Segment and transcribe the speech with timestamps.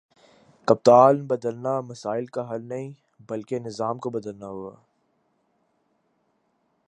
[0.67, 2.91] کپتان بدلنا مسائل کا حل نہیں
[3.29, 4.75] بلکہ نظام کو بدلنا ہوگا